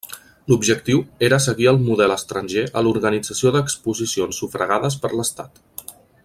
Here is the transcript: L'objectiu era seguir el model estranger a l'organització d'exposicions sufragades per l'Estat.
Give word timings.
L'objectiu 0.51 1.01
era 1.27 1.39
seguir 1.45 1.67
el 1.71 1.77
model 1.89 2.13
estranger 2.15 2.63
a 2.81 2.83
l'organització 2.87 3.53
d'exposicions 3.59 4.41
sufragades 4.45 4.99
per 5.05 5.13
l'Estat. 5.21 5.63